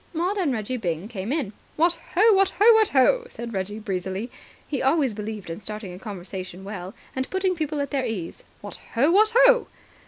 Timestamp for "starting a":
5.59-5.99